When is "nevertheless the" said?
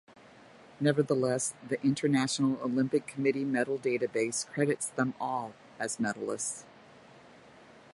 0.79-1.79